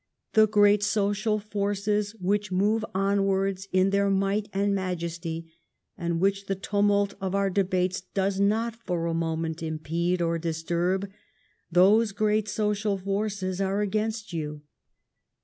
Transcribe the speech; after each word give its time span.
The 0.33 0.47
great 0.47 0.81
social 0.81 1.37
forces 1.37 2.15
which 2.15 2.51
move 2.51 2.83
onwards 2.95 3.67
in 3.71 3.91
their 3.91 4.09
might 4.09 4.49
and 4.51 4.73
majesty, 4.73 5.53
and 5.95 6.19
which 6.19 6.47
the 6.47 6.55
tumult 6.55 7.13
of 7.21 7.35
our 7.35 7.51
debates 7.51 8.01
does 8.15 8.39
not 8.39 8.75
for 8.75 9.05
a 9.05 9.13
moment 9.13 9.61
impede 9.61 10.19
or 10.19 10.39
disturb— 10.39 11.07
those 11.71 12.13
great 12.13 12.47
social 12.47 12.97
forces 12.97 13.61
are 13.61 13.81
against 13.81 14.33
you. 14.33 14.63